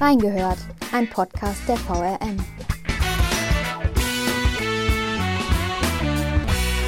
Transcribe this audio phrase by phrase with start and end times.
[0.00, 0.58] Reingehört,
[0.92, 2.36] ein Podcast der VRM.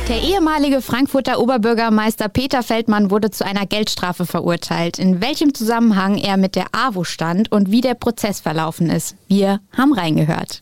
[0.09, 5.01] Der ehemalige Frankfurter Oberbürgermeister Peter Feldmann wurde zu einer Geldstrafe verurteilt.
[5.01, 9.17] In welchem Zusammenhang er mit der AWO stand und wie der Prozess verlaufen ist.
[9.27, 10.61] Wir haben reingehört.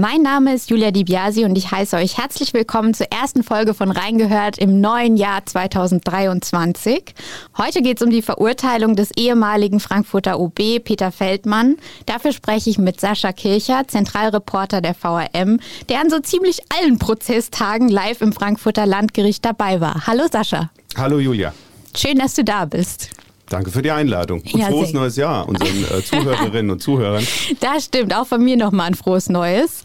[0.00, 3.74] Mein Name ist Julia Di Biasi und ich heiße euch herzlich willkommen zur ersten Folge
[3.74, 7.16] von Reingehört im neuen Jahr 2023.
[7.56, 11.78] Heute geht es um die Verurteilung des ehemaligen Frankfurter OB Peter Feldmann.
[12.06, 15.58] Dafür spreche ich mit Sascha Kircher, Zentralreporter der VRM,
[15.88, 20.06] der an so ziemlich allen Prozesstagen live im Frankfurter Landgericht dabei war.
[20.06, 20.70] Hallo Sascha.
[20.96, 21.52] Hallo Julia.
[21.96, 23.10] Schön, dass du da bist.
[23.48, 24.40] Danke für die Einladung.
[24.40, 27.26] Und ja, frohes neues Jahr unseren äh, Zuhörerinnen und Zuhörern.
[27.60, 29.82] Das stimmt, auch von mir nochmal ein frohes neues.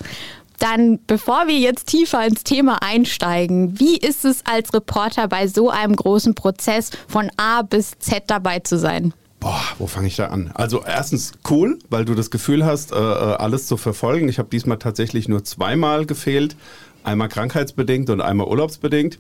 [0.60, 5.70] Dann, bevor wir jetzt tiefer ins Thema einsteigen, wie ist es als Reporter bei so
[5.70, 9.14] einem großen Prozess von A bis Z dabei zu sein?
[9.40, 10.52] Boah, wo fange ich da an?
[10.54, 14.30] Also erstens cool, weil du das Gefühl hast, äh, äh alles zu verfolgen.
[14.30, 16.56] Ich habe diesmal tatsächlich nur zweimal gefehlt.
[17.04, 19.20] Einmal krankheitsbedingt und einmal urlaubsbedingt.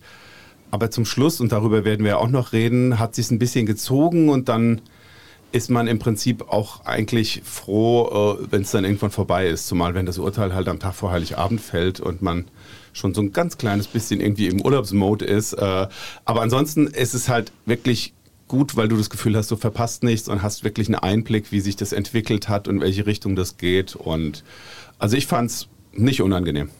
[0.74, 4.30] Aber zum Schluss, und darüber werden wir auch noch reden, hat sich ein bisschen gezogen
[4.30, 4.82] und dann
[5.52, 9.68] ist man im Prinzip auch eigentlich froh, äh, wenn es dann irgendwann vorbei ist.
[9.68, 12.46] Zumal wenn das Urteil halt am Tag vor Heiligabend fällt und man
[12.92, 15.54] schon so ein ganz kleines bisschen irgendwie im Urlaubsmode ist.
[15.54, 15.88] Äh,
[16.26, 18.16] aber ansonsten ist es halt wirklich
[18.48, 21.60] gut, weil du das Gefühl hast, du verpasst nichts und hast wirklich einen Einblick, wie
[21.60, 23.96] sich das entwickelt hat und in welche Richtung das geht.
[23.96, 24.44] Und
[24.98, 26.72] also ich fand es nicht unangenehm.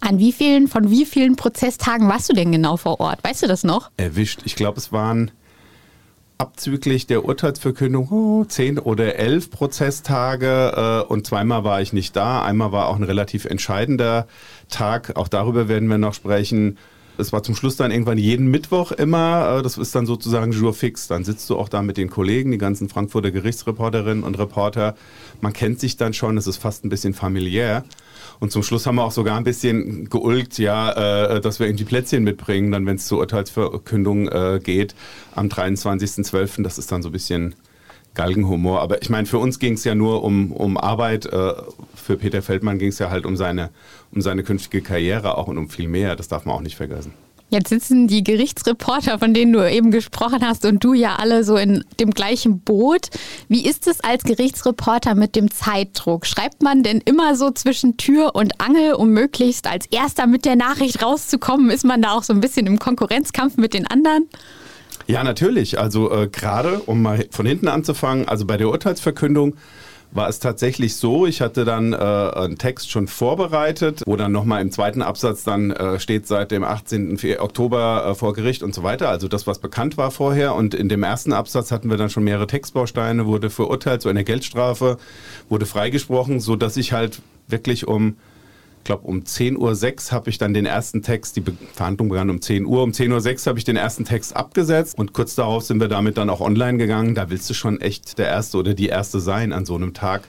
[0.00, 3.22] An wie vielen, von wie vielen Prozesstagen warst du denn genau vor Ort?
[3.24, 3.90] Weißt du das noch?
[3.96, 4.40] Erwischt.
[4.44, 5.30] Ich glaube, es waren
[6.38, 12.42] abzüglich der Urteilsverkündung oh, zehn oder elf Prozesstage äh, und zweimal war ich nicht da.
[12.44, 14.28] Einmal war auch ein relativ entscheidender
[14.70, 15.16] Tag.
[15.16, 16.78] Auch darüber werden wir noch sprechen.
[17.18, 19.58] Es war zum Schluss dann irgendwann jeden Mittwoch immer.
[19.58, 21.08] Äh, das ist dann sozusagen Jour fix.
[21.08, 24.94] Dann sitzt du auch da mit den Kollegen, die ganzen Frankfurter Gerichtsreporterinnen und Reporter.
[25.40, 26.36] Man kennt sich dann schon.
[26.36, 27.84] Es ist fast ein bisschen familiär.
[28.40, 31.84] Und zum Schluss haben wir auch sogar ein bisschen geulgt, ja, äh, dass wir irgendwie
[31.84, 34.94] Plätzchen mitbringen, dann wenn es zur Urteilsverkündung äh, geht
[35.34, 36.62] am 23.12.
[36.62, 37.54] Das ist dann so ein bisschen
[38.14, 38.80] Galgenhumor.
[38.80, 41.26] Aber ich meine, für uns ging es ja nur um, um Arbeit.
[41.26, 41.54] Äh,
[41.94, 43.70] für Peter Feldmann ging es ja halt um seine,
[44.12, 46.16] um seine künftige Karriere auch und um viel mehr.
[46.16, 47.12] Das darf man auch nicht vergessen.
[47.50, 51.56] Jetzt sitzen die Gerichtsreporter, von denen du eben gesprochen hast, und du ja alle so
[51.56, 53.08] in dem gleichen Boot.
[53.48, 56.26] Wie ist es als Gerichtsreporter mit dem Zeitdruck?
[56.26, 60.56] Schreibt man denn immer so zwischen Tür und Angel, um möglichst als erster mit der
[60.56, 61.70] Nachricht rauszukommen?
[61.70, 64.28] Ist man da auch so ein bisschen im Konkurrenzkampf mit den anderen?
[65.06, 65.78] Ja, natürlich.
[65.78, 69.56] Also äh, gerade, um mal von hinten anzufangen, also bei der Urteilsverkündung
[70.10, 74.62] war es tatsächlich so, ich hatte dann äh, einen Text schon vorbereitet, wo dann nochmal
[74.62, 77.18] im zweiten Absatz dann äh, steht seit dem 18.
[77.38, 80.54] Oktober äh, vor Gericht und so weiter, also das, was bekannt war vorher.
[80.54, 84.24] Und in dem ersten Absatz hatten wir dann schon mehrere Textbausteine, wurde verurteilt zu einer
[84.24, 84.98] Geldstrafe,
[85.48, 88.16] wurde freigesprochen, so dass ich halt wirklich um
[88.88, 91.44] glaube, um 10.06 Uhr habe ich dann den ersten Text, die
[91.74, 95.12] Verhandlung begann um 10 Uhr, um 10.06 Uhr habe ich den ersten Text abgesetzt und
[95.12, 97.14] kurz darauf sind wir damit dann auch online gegangen.
[97.14, 100.22] Da willst du schon echt der Erste oder die Erste sein an so einem Tag.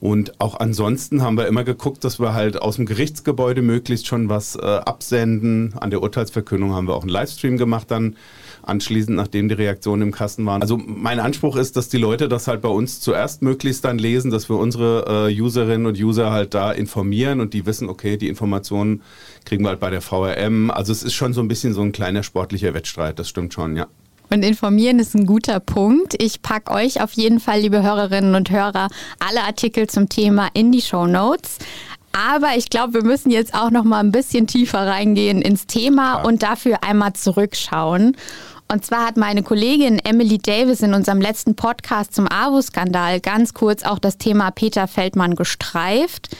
[0.00, 4.30] Und auch ansonsten haben wir immer geguckt, dass wir halt aus dem Gerichtsgebäude möglichst schon
[4.30, 5.74] was äh, absenden.
[5.78, 8.16] An der Urteilsverkündung haben wir auch einen Livestream gemacht dann
[8.68, 10.62] anschließend, nachdem die Reaktionen im Kasten waren.
[10.62, 14.30] Also mein Anspruch ist, dass die Leute das halt bei uns zuerst möglichst dann lesen,
[14.30, 18.28] dass wir unsere äh, Userinnen und User halt da informieren und die wissen, okay, die
[18.28, 19.02] Informationen
[19.44, 20.70] kriegen wir halt bei der VRM.
[20.70, 23.76] Also es ist schon so ein bisschen so ein kleiner sportlicher Wettstreit, das stimmt schon,
[23.76, 23.86] ja.
[24.30, 26.14] Und informieren ist ein guter Punkt.
[26.22, 30.70] Ich packe euch auf jeden Fall, liebe Hörerinnen und Hörer, alle Artikel zum Thema in
[30.70, 31.58] die Show Notes.
[32.12, 36.22] Aber ich glaube, wir müssen jetzt auch noch mal ein bisschen tiefer reingehen ins Thema
[36.22, 38.16] und dafür einmal zurückschauen.
[38.70, 43.82] Und zwar hat meine Kollegin Emily Davis in unserem letzten Podcast zum AWO-Skandal ganz kurz
[43.82, 46.36] auch das Thema Peter Feldmann gestreift.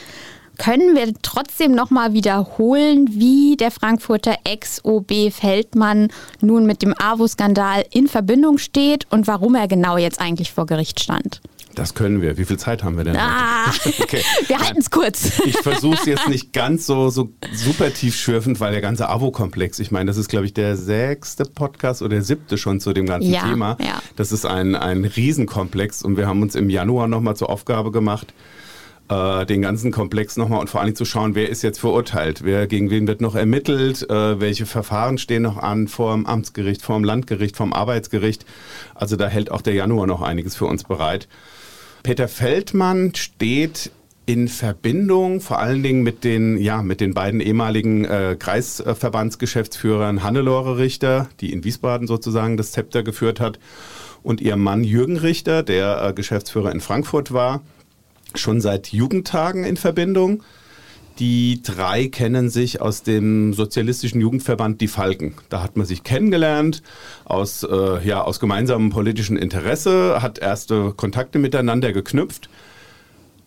[0.59, 6.09] Können wir trotzdem nochmal wiederholen, wie der Frankfurter Ex-OB Feldmann
[6.39, 10.99] nun mit dem AWO-Skandal in Verbindung steht und warum er genau jetzt eigentlich vor Gericht
[10.99, 11.41] stand?
[11.79, 12.37] Das können wir.
[12.37, 13.15] Wie viel Zeit haben wir denn?
[13.15, 13.71] Ah,
[14.01, 14.21] okay.
[14.47, 15.39] Wir halten es kurz.
[15.45, 19.89] Ich versuche es jetzt nicht ganz so, so super tiefschürfend, weil der ganze Avo-Komplex, ich
[19.89, 23.31] meine, das ist, glaube ich, der sechste Podcast oder der siebte schon zu dem ganzen
[23.31, 23.77] ja, Thema.
[23.79, 24.01] Ja.
[24.17, 28.33] Das ist ein, ein Riesenkomplex und wir haben uns im Januar nochmal zur Aufgabe gemacht,
[29.07, 32.67] äh, den ganzen Komplex nochmal und vor allem zu schauen, wer ist jetzt verurteilt, wer
[32.67, 36.97] gegen wen wird noch ermittelt, äh, welche Verfahren stehen noch an vor dem Amtsgericht, vor
[36.97, 38.45] dem Landgericht, vom Arbeitsgericht.
[38.95, 41.29] Also da hält auch der Januar noch einiges für uns bereit.
[42.03, 43.91] Peter Feldmann steht
[44.25, 50.77] in Verbindung vor allen Dingen mit den, ja, mit den beiden ehemaligen äh, Kreisverbandsgeschäftsführern Hannelore
[50.77, 53.59] Richter, die in Wiesbaden sozusagen das Zepter geführt hat,
[54.21, 57.61] und ihrem Mann Jürgen Richter, der äh, Geschäftsführer in Frankfurt war,
[58.35, 60.43] schon seit Jugendtagen in Verbindung.
[61.19, 65.33] Die drei kennen sich aus dem sozialistischen Jugendverband Die Falken.
[65.49, 66.81] Da hat man sich kennengelernt
[67.25, 72.49] aus, äh, ja, aus gemeinsamem politischen Interesse, hat erste Kontakte miteinander geknüpft,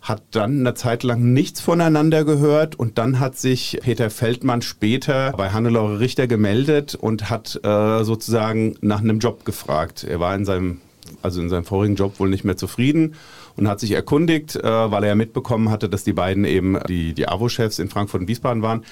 [0.01, 5.31] hat dann eine Zeit lang nichts voneinander gehört und dann hat sich Peter Feldmann später
[5.35, 10.03] bei Hannelore Richter gemeldet und hat äh, sozusagen nach einem Job gefragt.
[10.03, 10.81] Er war in seinem,
[11.23, 13.15] also in seinem vorigen Job wohl nicht mehr zufrieden
[13.55, 17.13] und hat sich erkundigt, äh, weil er ja mitbekommen hatte, dass die beiden eben die,
[17.13, 18.83] die AWO-Chefs in Frankfurt und Wiesbaden waren,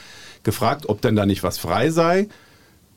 [0.43, 2.27] gefragt, ob denn da nicht was frei sei.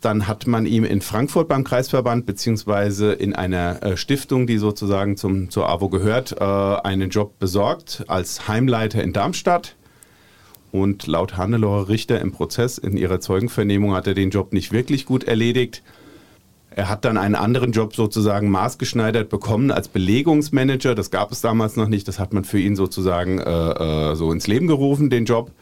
[0.01, 5.17] Dann hat man ihm in Frankfurt beim Kreisverband beziehungsweise in einer äh, Stiftung, die sozusagen
[5.17, 9.77] zum, zur AWO gehört, äh, einen Job besorgt als Heimleiter in Darmstadt.
[10.73, 15.07] Und laut Hannelore Richter im Prozess in ihrer Zeugenvernehmung hat er den Job nicht wirklich
[15.07, 15.83] gut erledigt.
[16.77, 20.97] Er hat dann einen anderen Job sozusagen maßgeschneidert bekommen als Belegungsmanager.
[20.97, 22.09] Das gab es damals noch nicht.
[22.09, 25.53] Das hat man für ihn sozusagen äh, äh, so ins Leben gerufen, den Job.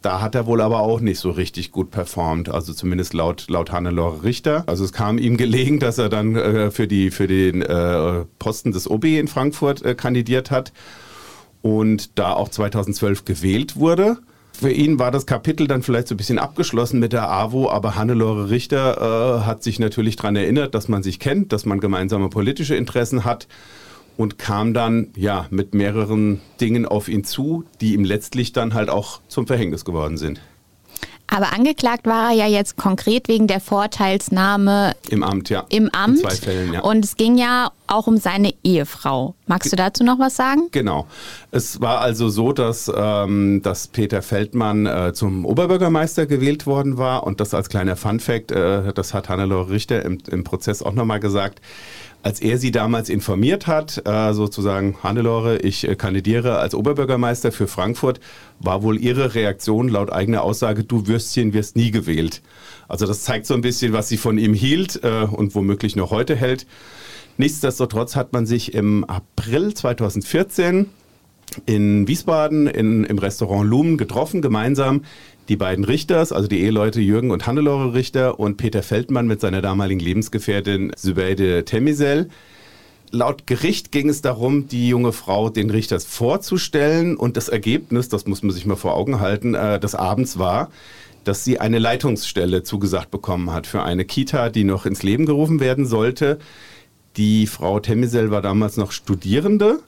[0.00, 3.70] Da hat er wohl aber auch nicht so richtig gut performt, also zumindest laut, laut
[3.70, 4.64] Hannelore Richter.
[4.66, 8.72] Also es kam ihm gelegen, dass er dann äh, für, die, für den äh, Posten
[8.72, 10.72] des OB in Frankfurt äh, kandidiert hat
[11.60, 14.16] und da auch 2012 gewählt wurde.
[14.52, 17.96] Für ihn war das Kapitel dann vielleicht so ein bisschen abgeschlossen mit der AWO, aber
[17.96, 22.28] Hannelore Richter äh, hat sich natürlich daran erinnert, dass man sich kennt, dass man gemeinsame
[22.28, 23.48] politische Interessen hat
[24.16, 28.90] und kam dann ja mit mehreren Dingen auf ihn zu, die ihm letztlich dann halt
[28.90, 30.40] auch zum Verhängnis geworden sind.
[31.26, 35.64] Aber angeklagt war er ja jetzt konkret wegen der Vorteilsnahme im Amt, ja.
[35.70, 36.20] Im Amt.
[36.20, 36.80] In zwei Fällen, ja.
[36.80, 39.34] Und es ging ja auch um seine Ehefrau.
[39.46, 40.68] Magst du dazu noch was sagen?
[40.72, 41.06] Genau.
[41.50, 47.24] Es war also so, dass, ähm, dass Peter Feldmann äh, zum Oberbürgermeister gewählt worden war
[47.26, 51.20] und das als kleiner Funfact, äh, das hat Hannelore Richter im, im Prozess auch nochmal
[51.20, 51.60] gesagt
[52.22, 57.66] als er sie damals informiert hat, äh, sozusagen, Hannelore, ich äh, kandidiere als Oberbürgermeister für
[57.66, 58.20] Frankfurt,
[58.60, 62.42] war wohl ihre Reaktion laut eigener Aussage, du Würstchen wirst nie gewählt.
[62.88, 66.10] Also das zeigt so ein bisschen, was sie von ihm hielt äh, und womöglich noch
[66.10, 66.66] heute hält.
[67.38, 70.86] Nichtsdestotrotz hat man sich im April 2014
[71.66, 75.02] in Wiesbaden in, im Restaurant Lumen getroffen, gemeinsam
[75.48, 79.60] die beiden Richters, also die Eheleute Jürgen und Hannelore Richter und Peter Feldmann mit seiner
[79.60, 82.28] damaligen Lebensgefährtin Sübeide Temisel.
[83.10, 88.26] Laut Gericht ging es darum, die junge Frau den Richters vorzustellen und das Ergebnis, das
[88.26, 90.70] muss man sich mal vor Augen halten, äh, des Abends war,
[91.24, 95.60] dass sie eine Leitungsstelle zugesagt bekommen hat für eine Kita, die noch ins Leben gerufen
[95.60, 96.38] werden sollte.
[97.16, 99.80] Die Frau Temisel war damals noch Studierende,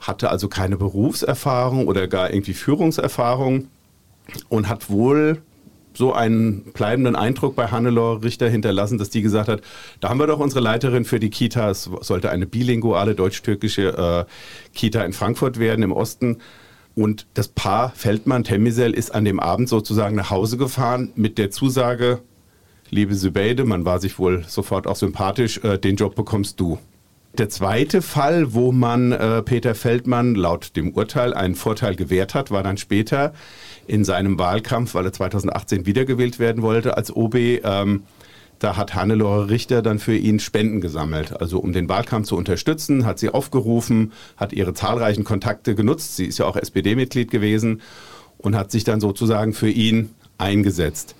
[0.00, 3.68] hatte also keine Berufserfahrung oder gar irgendwie Führungserfahrung
[4.48, 5.42] und hat wohl
[5.96, 9.62] so einen bleibenden Eindruck bei Hannelore Richter hinterlassen, dass die gesagt hat,
[10.00, 14.72] da haben wir doch unsere Leiterin für die Kita, es sollte eine bilinguale deutsch-türkische äh,
[14.74, 16.38] Kita in Frankfurt werden im Osten.
[16.96, 22.20] Und das Paar Feldmann-Temisel ist an dem Abend sozusagen nach Hause gefahren mit der Zusage,
[22.90, 26.78] liebe Sübeide, man war sich wohl sofort auch sympathisch, äh, den Job bekommst du.
[27.36, 32.52] Der zweite Fall, wo man äh, Peter Feldmann laut dem Urteil einen Vorteil gewährt hat,
[32.52, 33.32] war dann später
[33.86, 37.34] in seinem Wahlkampf, weil er 2018 wiedergewählt werden wollte als OB.
[37.34, 38.02] Ähm,
[38.58, 41.40] da hat Hannelore Richter dann für ihn Spenden gesammelt.
[41.40, 46.16] Also um den Wahlkampf zu unterstützen, hat sie aufgerufen, hat ihre zahlreichen Kontakte genutzt.
[46.16, 47.82] Sie ist ja auch SPD-Mitglied gewesen
[48.38, 51.14] und hat sich dann sozusagen für ihn eingesetzt.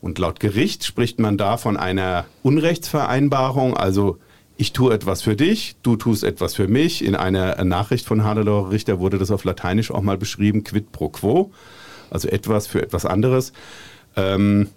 [0.00, 4.18] Und laut Gericht spricht man da von einer Unrechtsvereinbarung, also
[4.56, 7.04] ich tue etwas für dich, du tust etwas für mich.
[7.04, 11.08] In einer Nachricht von Hannelore Richter wurde das auf Lateinisch auch mal beschrieben, quid pro
[11.08, 11.50] quo
[12.14, 13.52] also etwas für etwas anderes.
[14.16, 14.68] Ähm,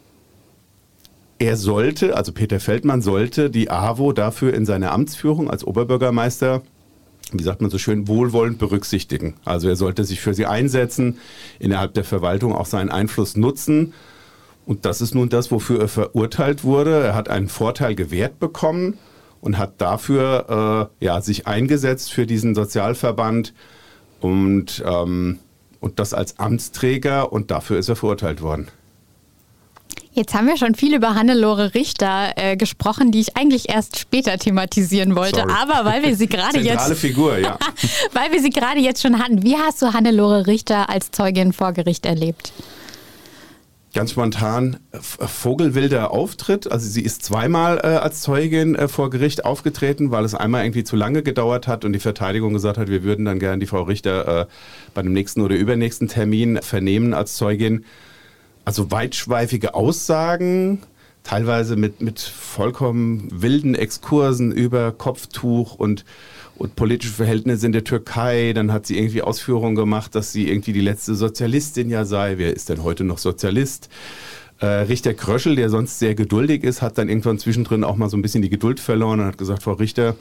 [1.40, 6.64] er sollte, also Peter Feldmann sollte die AWO dafür in seiner Amtsführung als Oberbürgermeister,
[7.32, 9.36] wie sagt man so schön, wohlwollend berücksichtigen.
[9.46, 11.20] Also er sollte sich für sie einsetzen,
[11.60, 13.94] innerhalb der Verwaltung auch seinen Einfluss nutzen.
[14.66, 17.04] Und das ist nun das, wofür er verurteilt wurde.
[17.04, 18.98] Er hat einen Vorteil gewährt bekommen
[19.42, 23.54] und hat dafür äh, ja, sich eingesetzt für diesen Sozialverband.
[24.22, 25.38] Und ähm,
[25.80, 28.68] und das als Amtsträger und dafür ist er verurteilt worden.
[30.18, 34.40] Jetzt haben wir schon viel über Hannelore Richter äh, gesprochen, die ich eigentlich erst später
[34.40, 35.42] thematisieren wollte.
[35.42, 35.54] Sorry.
[35.54, 36.92] Aber weil wir sie gerade jetzt.
[36.96, 37.60] Figur, ja.
[38.14, 39.44] weil wir sie gerade jetzt schon hatten.
[39.44, 42.52] Wie hast du Hannelore Richter als Zeugin vor Gericht erlebt?
[43.94, 46.72] Ganz spontan vogelwilder Auftritt.
[46.72, 50.84] Also sie ist zweimal äh, als Zeugin äh, vor Gericht aufgetreten, weil es einmal irgendwie
[50.84, 53.84] zu lange gedauert hat und die Verteidigung gesagt hat, wir würden dann gerne die Frau
[53.84, 54.46] Richter äh,
[54.94, 57.86] bei dem nächsten oder übernächsten Termin vernehmen als Zeugin.
[58.66, 60.84] Also weitschweifige Aussagen,
[61.24, 66.04] teilweise mit, mit vollkommen wilden Exkursen über Kopftuch und,
[66.58, 68.54] und politische Verhältnisse in der Türkei.
[68.54, 72.38] Dann hat sie irgendwie Ausführungen gemacht, dass sie irgendwie die letzte Sozialistin ja sei.
[72.38, 73.90] Wer ist denn heute noch Sozialist?
[74.60, 78.18] Äh, Richter Kröschel, der sonst sehr geduldig ist, hat dann irgendwann zwischendrin auch mal so
[78.18, 80.16] ein bisschen die Geduld verloren und hat gesagt, Frau Richter,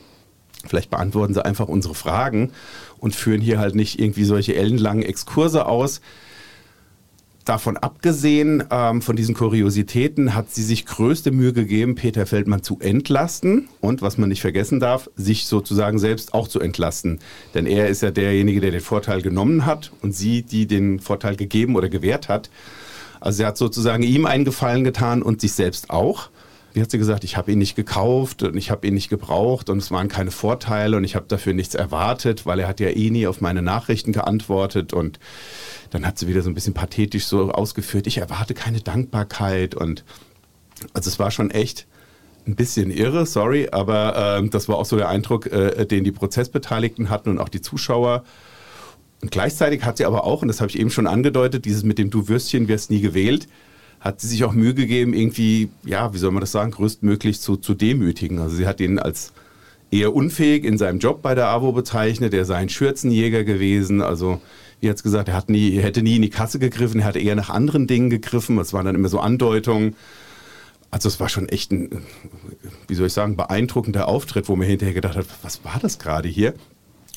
[0.66, 2.52] vielleicht beantworten Sie einfach unsere Fragen
[2.98, 6.02] und führen hier halt nicht irgendwie solche ellenlangen Exkurse aus.
[7.46, 12.78] Davon abgesehen, ähm, von diesen Kuriositäten, hat sie sich größte Mühe gegeben, Peter Feldmann zu
[12.80, 17.20] entlasten und, was man nicht vergessen darf, sich sozusagen selbst auch zu entlasten.
[17.54, 21.36] Denn er ist ja derjenige, der den Vorteil genommen hat und sie, die den Vorteil
[21.36, 22.50] gegeben oder gewährt hat.
[23.20, 26.30] Also sie hat sozusagen ihm einen Gefallen getan und sich selbst auch.
[26.76, 29.70] Wie hat sie gesagt, ich habe ihn nicht gekauft und ich habe ihn nicht gebraucht
[29.70, 32.90] und es waren keine Vorteile und ich habe dafür nichts erwartet, weil er hat ja
[32.90, 35.18] eh nie auf meine Nachrichten geantwortet und
[35.88, 40.04] dann hat sie wieder so ein bisschen pathetisch so ausgeführt, ich erwarte keine Dankbarkeit und
[40.92, 41.86] also es war schon echt
[42.46, 46.12] ein bisschen irre, sorry, aber äh, das war auch so der Eindruck, äh, den die
[46.12, 48.22] Prozessbeteiligten hatten und auch die Zuschauer.
[49.22, 51.96] Und gleichzeitig hat sie aber auch, und das habe ich eben schon angedeutet, dieses mit
[51.96, 53.48] dem Du Würstchen wirst nie gewählt,
[54.00, 57.56] hat sie sich auch Mühe gegeben, irgendwie, ja, wie soll man das sagen, größtmöglich zu,
[57.56, 58.38] zu demütigen.
[58.38, 59.32] Also sie hat ihn als
[59.90, 64.40] eher unfähig in seinem Job bei der AWO bezeichnet, er sei ein Schürzenjäger gewesen, also
[64.80, 67.18] wie hat es gesagt, er, hat nie, hätte nie in die Kasse gegriffen, er hatte
[67.18, 69.96] eher nach anderen Dingen gegriffen, es waren dann immer so Andeutungen.
[70.90, 72.02] Also es war schon echt ein,
[72.86, 76.28] wie soll ich sagen, beeindruckender Auftritt, wo man hinterher gedacht hat, was war das gerade
[76.28, 76.54] hier?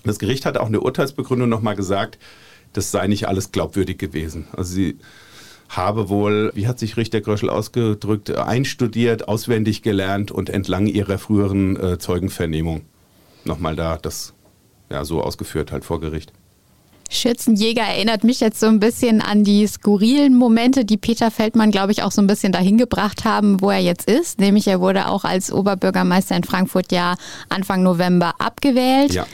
[0.03, 2.17] Das Gericht hat auch in der Urteilsbegründung nochmal gesagt,
[2.73, 4.47] das sei nicht alles glaubwürdig gewesen.
[4.53, 4.97] Also sie
[5.69, 11.77] habe wohl, wie hat sich Richter Gröschel ausgedrückt, einstudiert, auswendig gelernt und entlang ihrer früheren
[11.77, 12.81] äh, Zeugenvernehmung
[13.45, 14.33] nochmal da das
[14.89, 16.33] ja, so ausgeführt halt vor Gericht.
[17.11, 21.91] Schützenjäger erinnert mich jetzt so ein bisschen an die skurrilen Momente, die Peter Feldmann, glaube
[21.91, 24.39] ich, auch so ein bisschen dahin gebracht haben, wo er jetzt ist.
[24.39, 27.15] Nämlich er wurde auch als Oberbürgermeister in Frankfurt ja
[27.49, 29.13] Anfang November abgewählt.
[29.13, 29.25] Ja.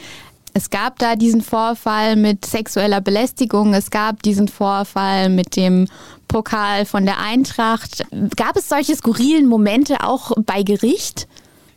[0.58, 5.90] Es gab da diesen Vorfall mit sexueller Belästigung, es gab diesen Vorfall mit dem
[6.30, 8.06] Pokal von der Eintracht.
[8.38, 11.28] Gab es solche skurrilen Momente auch bei Gericht?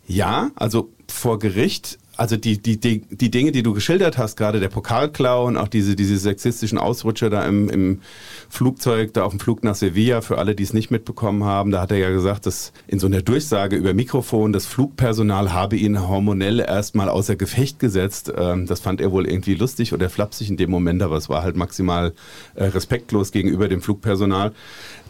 [0.06, 4.58] Ja, also vor Gericht also die, die, die, die Dinge, die du geschildert hast, gerade
[4.58, 8.00] der Pokalklau und auch diese, diese sexistischen Ausrutscher da im, im
[8.48, 11.80] Flugzeug, da auf dem Flug nach Sevilla, für alle, die es nicht mitbekommen haben, da
[11.80, 16.08] hat er ja gesagt, dass in so einer Durchsage über Mikrofon, das Flugpersonal habe ihn
[16.08, 18.32] hormonell erstmal außer Gefecht gesetzt.
[18.37, 21.44] Ähm, das fand er wohl irgendwie lustig oder flapsig in dem Moment, aber es war
[21.44, 22.14] halt maximal
[22.56, 24.52] äh, respektlos gegenüber dem Flugpersonal.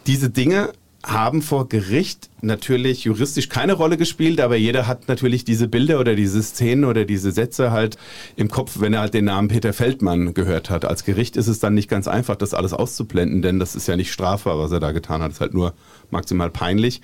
[0.07, 0.73] Diese Dinge
[1.11, 6.15] haben vor Gericht natürlich juristisch keine Rolle gespielt, aber jeder hat natürlich diese Bilder oder
[6.15, 7.97] diese Szenen oder diese Sätze halt
[8.37, 10.85] im Kopf, wenn er halt den Namen Peter Feldmann gehört hat.
[10.85, 13.97] Als Gericht ist es dann nicht ganz einfach, das alles auszublenden, denn das ist ja
[13.97, 15.31] nicht strafbar, was er da getan hat.
[15.31, 15.75] Das ist halt nur
[16.11, 17.00] maximal peinlich.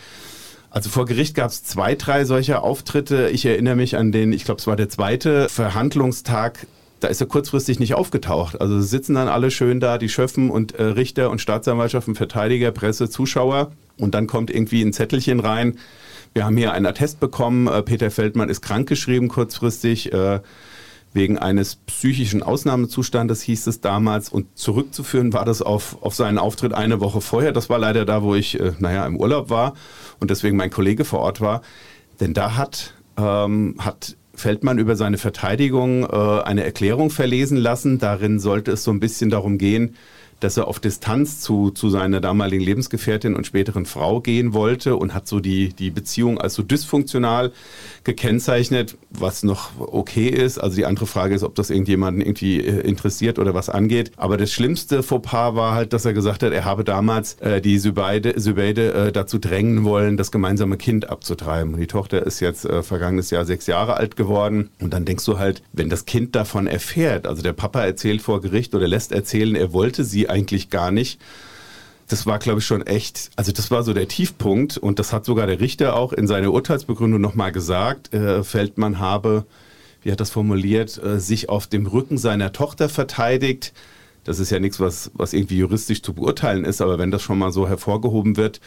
[0.70, 3.30] Also vor Gericht gab es zwei, drei solcher Auftritte.
[3.30, 6.66] Ich erinnere mich an den, ich glaube, es war der zweite Verhandlungstag
[7.04, 8.58] da ist er kurzfristig nicht aufgetaucht.
[8.62, 13.11] Also sitzen dann alle schön da, die Schöffen und äh, Richter und Staatsanwaltschaften, Verteidiger, Presse,
[13.11, 13.73] Zuschauer.
[13.99, 15.78] Und dann kommt irgendwie ein Zettelchen rein.
[16.32, 17.66] Wir haben hier einen Attest bekommen.
[17.66, 20.14] Äh, Peter Feldmann ist krankgeschrieben kurzfristig.
[20.14, 20.40] Äh,
[21.12, 24.30] wegen eines psychischen Ausnahmezustandes hieß es damals.
[24.30, 27.52] Und zurückzuführen war das auf, auf seinen Auftritt eine Woche vorher.
[27.52, 29.75] Das war leider da, wo ich, äh, naja, im Urlaub war
[30.20, 31.61] und deswegen mein Kollege vor Ort war.
[32.18, 37.98] Denn da hat, ähm, hat Feldmann über seine Verteidigung äh, eine Erklärung verlesen lassen.
[37.98, 39.96] Darin sollte es so ein bisschen darum gehen,
[40.44, 45.14] dass er auf Distanz zu, zu seiner damaligen Lebensgefährtin und späteren Frau gehen wollte und
[45.14, 47.52] hat so die, die Beziehung als so dysfunktional
[48.04, 50.58] gekennzeichnet, was noch okay ist.
[50.58, 54.12] Also die andere Frage ist, ob das irgendjemanden irgendwie äh, interessiert oder was angeht.
[54.16, 57.78] Aber das schlimmste Fauxpas war halt, dass er gesagt hat, er habe damals äh, die
[57.78, 61.72] Sübeide äh, dazu drängen wollen, das gemeinsame Kind abzutreiben.
[61.72, 64.68] Und die Tochter ist jetzt äh, vergangenes Jahr sechs Jahre alt geworden.
[64.80, 68.42] Und dann denkst du halt, wenn das Kind davon erfährt, also der Papa erzählt vor
[68.42, 71.20] Gericht oder lässt erzählen, er wollte sie eigentlich gar nicht
[72.08, 75.24] das war, glaube ich, schon echt, also das war so der Tiefpunkt und das hat
[75.24, 78.12] sogar der Richter auch in seiner Urteilsbegründung nochmal gesagt.
[78.12, 79.46] Äh, Feldmann habe,
[80.02, 83.72] wie hat das formuliert, äh, sich auf dem Rücken seiner Tochter verteidigt.
[84.24, 87.38] Das ist ja nichts, was, was irgendwie juristisch zu beurteilen ist, aber wenn das schon
[87.38, 88.60] mal so hervorgehoben wird,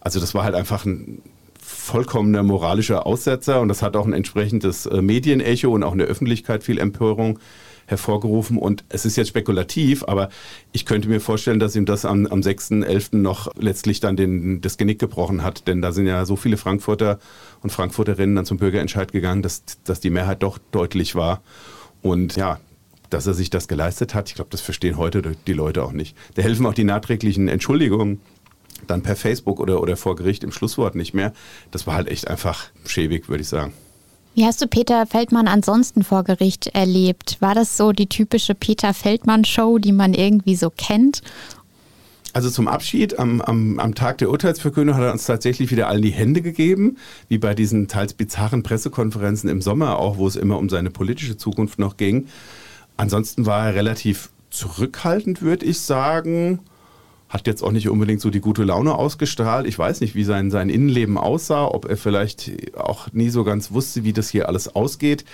[0.00, 1.22] also das war halt einfach ein
[1.60, 6.08] vollkommener moralischer Aussetzer und das hat auch ein entsprechendes äh, Medienecho und auch in der
[6.08, 7.38] Öffentlichkeit viel Empörung
[7.92, 8.58] hervorgerufen.
[8.58, 10.28] Und es ist jetzt spekulativ, aber
[10.72, 13.16] ich könnte mir vorstellen, dass ihm das am, am 6.11.
[13.16, 15.68] noch letztlich dann den, das Genick gebrochen hat.
[15.68, 17.20] Denn da sind ja so viele Frankfurter
[17.62, 21.42] und Frankfurterinnen dann zum Bürgerentscheid gegangen, dass, dass die Mehrheit doch deutlich war.
[22.02, 22.58] Und ja,
[23.10, 26.16] dass er sich das geleistet hat, ich glaube, das verstehen heute die Leute auch nicht.
[26.34, 28.20] Da helfen auch die nachträglichen Entschuldigungen
[28.86, 31.32] dann per Facebook oder, oder vor Gericht im Schlusswort nicht mehr.
[31.70, 33.72] Das war halt echt einfach schäbig, würde ich sagen.
[34.34, 37.36] Wie hast du Peter Feldmann ansonsten vor Gericht erlebt?
[37.40, 41.20] War das so die typische Peter Feldmann-Show, die man irgendwie so kennt?
[42.32, 46.00] Also zum Abschied am, am, am Tag der Urteilsverkündung hat er uns tatsächlich wieder allen
[46.00, 46.96] die Hände gegeben,
[47.28, 51.36] wie bei diesen teils bizarren Pressekonferenzen im Sommer auch, wo es immer um seine politische
[51.36, 52.28] Zukunft noch ging.
[52.96, 56.60] Ansonsten war er relativ zurückhaltend, würde ich sagen
[57.32, 59.66] hat jetzt auch nicht unbedingt so die gute Laune ausgestrahlt.
[59.66, 63.72] Ich weiß nicht, wie sein, sein Innenleben aussah, ob er vielleicht auch nie so ganz
[63.72, 65.24] wusste, wie das hier alles ausgeht.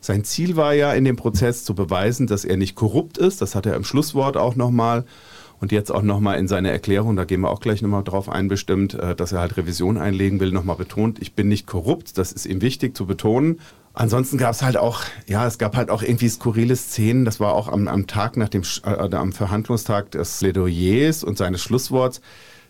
[0.00, 3.42] Sein Ziel war ja in dem Prozess zu beweisen, dass er nicht korrupt ist.
[3.42, 5.04] Das hat er im Schlusswort auch nochmal
[5.60, 8.46] und jetzt auch nochmal in seiner Erklärung, da gehen wir auch gleich nochmal drauf ein,
[8.46, 12.30] bestimmt, äh, dass er halt Revision einlegen will, nochmal betont, ich bin nicht korrupt, das
[12.30, 13.58] ist ihm wichtig zu betonen.
[13.98, 17.24] Ansonsten gab es halt auch, ja, es gab halt auch irgendwie skurrile Szenen.
[17.24, 21.60] Das war auch am, am Tag nach dem, äh, am Verhandlungstag des Plädoyers und seines
[21.62, 22.20] Schlussworts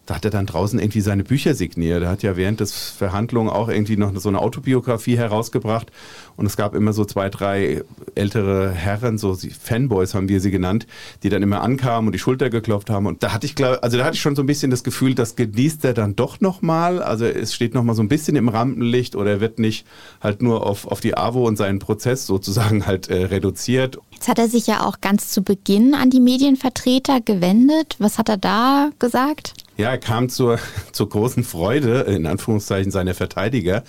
[0.08, 2.02] da hat er dann draußen irgendwie seine Bücher signiert.
[2.02, 5.92] Er hat ja während des Verhandlungen auch irgendwie noch so eine Autobiografie herausgebracht.
[6.38, 7.82] Und es gab immer so zwei, drei
[8.14, 10.86] ältere Herren, so Fanboys haben wir sie genannt,
[11.24, 13.06] die dann immer ankamen und die Schulter geklopft haben.
[13.06, 15.16] Und da hatte ich, glaube, also da hatte ich schon so ein bisschen das Gefühl,
[15.16, 17.02] das genießt er dann doch nochmal.
[17.02, 19.84] Also es steht nochmal so ein bisschen im Rampenlicht oder er wird nicht
[20.20, 23.98] halt nur auf, auf die AWO und seinen Prozess sozusagen halt äh, reduziert.
[24.12, 27.96] Jetzt hat er sich ja auch ganz zu Beginn an die Medienvertreter gewendet.
[27.98, 29.54] Was hat er da gesagt?
[29.78, 30.58] Ja, er kam zur,
[30.92, 33.84] zur großen Freude, in Anführungszeichen, seiner Verteidiger,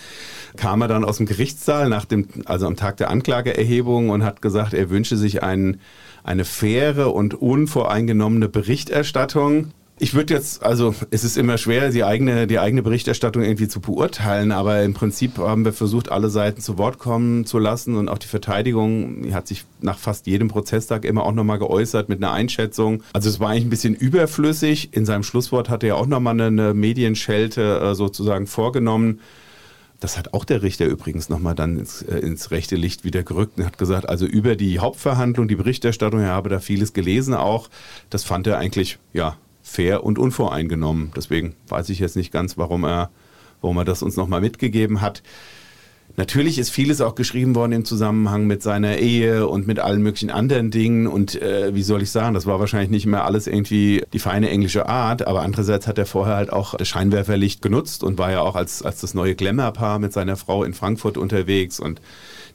[0.56, 4.42] kam er dann aus dem Gerichtssaal nach dem, also am Tag der Anklageerhebung und hat
[4.42, 5.80] gesagt, er wünsche sich einen,
[6.24, 9.72] eine faire und unvoreingenommene Berichterstattung.
[10.02, 13.82] Ich würde jetzt, also es ist immer schwer, die eigene, die eigene Berichterstattung irgendwie zu
[13.82, 18.08] beurteilen, aber im Prinzip haben wir versucht, alle Seiten zu Wort kommen zu lassen und
[18.08, 22.24] auch die Verteidigung die hat sich nach fast jedem Prozesstag immer auch nochmal geäußert mit
[22.24, 23.04] einer Einschätzung.
[23.12, 24.94] Also es war eigentlich ein bisschen überflüssig.
[24.94, 29.20] In seinem Schlusswort hat er auch nochmal eine, eine Medienschelte äh, sozusagen vorgenommen.
[30.00, 33.58] Das hat auch der Richter übrigens nochmal dann ins, äh, ins, rechte Licht wieder gerückt
[33.58, 37.70] und hat gesagt, also über die Hauptverhandlung, die Berichterstattung, er habe da vieles gelesen auch.
[38.10, 41.12] Das fand er eigentlich, ja, fair und unvoreingenommen.
[41.16, 43.10] Deswegen weiß ich jetzt nicht ganz, warum er,
[43.62, 45.22] warum er das uns nochmal mitgegeben hat.
[46.18, 50.30] Natürlich ist vieles auch geschrieben worden im Zusammenhang mit seiner Ehe und mit allen möglichen
[50.30, 51.08] anderen Dingen.
[51.08, 54.50] Und äh, wie soll ich sagen, das war wahrscheinlich nicht mehr alles irgendwie die feine
[54.50, 55.26] englische Art.
[55.28, 58.82] Aber andererseits hat er vorher halt auch das Scheinwerferlicht genutzt und war ja auch als,
[58.82, 61.80] als das neue Glamour-Paar mit seiner Frau in Frankfurt unterwegs.
[61.80, 62.02] Und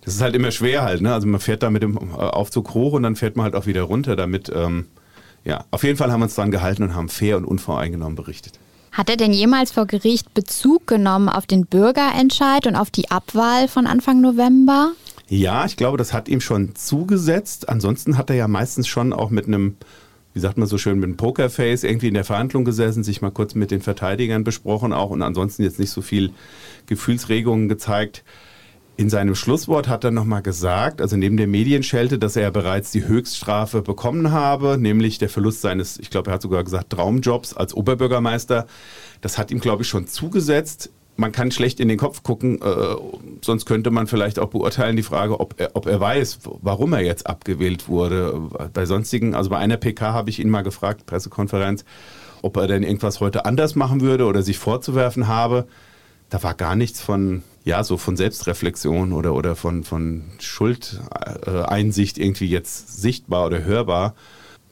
[0.04, 1.00] das ist halt immer schwer halt.
[1.00, 1.14] Ne?
[1.14, 3.82] Also man fährt da mit dem Aufzug hoch und dann fährt man halt auch wieder
[3.82, 4.86] runter, damit ähm,
[5.44, 8.58] ja, auf jeden Fall haben wir uns dran gehalten und haben fair und unvoreingenommen berichtet.
[8.94, 13.66] Hat er denn jemals vor Gericht Bezug genommen auf den Bürgerentscheid und auf die Abwahl
[13.66, 14.92] von Anfang November?
[15.28, 17.68] Ja, ich glaube, das hat ihm schon zugesetzt.
[17.68, 19.76] Ansonsten hat er ja meistens schon auch mit einem,
[20.32, 23.32] wie sagt man so schön, mit einem Pokerface irgendwie in der Verhandlung gesessen, sich mal
[23.32, 26.32] kurz mit den Verteidigern besprochen auch und ansonsten jetzt nicht so viel
[26.86, 28.22] Gefühlsregungen gezeigt.
[28.96, 33.04] In seinem Schlusswort hat er nochmal gesagt, also neben der Medienschelte, dass er bereits die
[33.04, 37.74] Höchststrafe bekommen habe, nämlich der Verlust seines, ich glaube, er hat sogar gesagt, Traumjobs als
[37.74, 38.66] Oberbürgermeister.
[39.20, 40.92] Das hat ihm, glaube ich, schon zugesetzt.
[41.16, 42.96] Man kann schlecht in den Kopf gucken, äh,
[43.42, 47.00] sonst könnte man vielleicht auch beurteilen die Frage, ob er, ob er weiß, warum er
[47.00, 48.48] jetzt abgewählt wurde.
[48.72, 51.84] Bei sonstigen, also bei einer PK habe ich ihn mal gefragt, Pressekonferenz,
[52.42, 55.66] ob er denn irgendwas heute anders machen würde oder sich vorzuwerfen habe.
[56.30, 62.46] Da war gar nichts von ja, so von Selbstreflexion oder, oder von, von Schuldeinsicht irgendwie
[62.46, 64.14] jetzt sichtbar oder hörbar.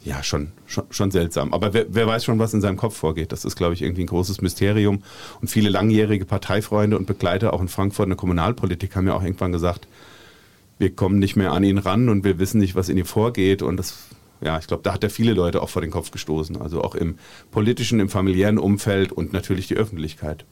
[0.05, 1.55] Ja, schon, schon, schon seltsam.
[1.55, 3.33] Aber wer, wer weiß schon, was in seinem Kopf vorgeht.
[3.33, 5.03] Das ist, glaube ich, irgendwie ein großes Mysterium.
[5.41, 9.23] Und viele langjährige Parteifreunde und Begleiter auch in Frankfurt in der Kommunalpolitik haben ja auch
[9.23, 9.87] irgendwann gesagt,
[10.79, 13.63] wir kommen nicht mehr an ihn ran und wir wissen nicht, was in ihm vorgeht.
[13.63, 13.97] Und das,
[14.43, 16.61] ja, ich glaube, da hat er viele Leute auch vor den Kopf gestoßen.
[16.61, 17.17] Also auch im
[17.53, 20.45] politischen, im familiären Umfeld und natürlich die Öffentlichkeit.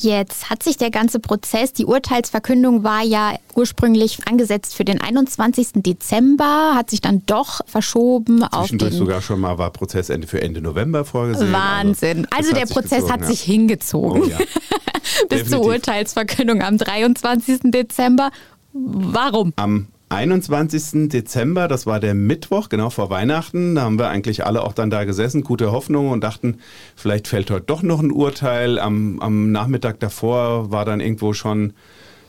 [0.00, 5.82] Jetzt hat sich der ganze Prozess, die Urteilsverkündung war ja ursprünglich angesetzt für den 21.
[5.82, 8.92] Dezember, hat sich dann doch verschoben auf den...
[8.92, 11.52] sogar schon mal war Prozessende für Ende November vorgesehen.
[11.52, 12.28] Also Wahnsinn.
[12.30, 14.22] Also, also der Prozess gezogen, hat sich hingezogen.
[14.22, 14.38] Oh, ja.
[15.28, 17.72] Bis zur Urteilsverkündung am 23.
[17.72, 18.30] Dezember.
[18.72, 19.52] Warum?
[19.56, 21.08] Am 21.
[21.08, 23.74] Dezember, das war der Mittwoch, genau vor Weihnachten.
[23.74, 26.58] Da haben wir eigentlich alle auch dann da gesessen, gute Hoffnung und dachten,
[26.96, 28.78] vielleicht fällt heute doch noch ein Urteil.
[28.78, 31.74] Am, am Nachmittag davor war dann irgendwo schon,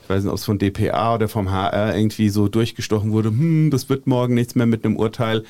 [0.02, 3.70] ich weiß nicht, ob es von DPA oder vom HR irgendwie so durchgestochen wurde, hm,
[3.70, 5.44] das wird morgen nichts mehr mit einem Urteil.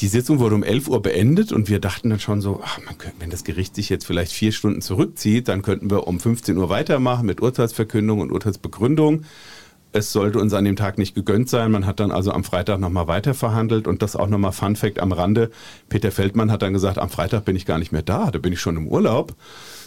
[0.00, 3.16] Die Sitzung wurde um 11 Uhr beendet und wir dachten dann schon so, ach, könnte,
[3.18, 6.68] wenn das Gericht sich jetzt vielleicht vier Stunden zurückzieht, dann könnten wir um 15 Uhr
[6.68, 9.24] weitermachen mit Urteilsverkündung und Urteilsbegründung.
[9.92, 11.70] Es sollte uns an dem Tag nicht gegönnt sein.
[11.70, 14.98] Man hat dann also am Freitag nochmal weiter verhandelt und das auch nochmal Fun Fact
[14.98, 15.50] am Rande.
[15.88, 18.52] Peter Feldmann hat dann gesagt, am Freitag bin ich gar nicht mehr da, da bin
[18.52, 19.34] ich schon im Urlaub.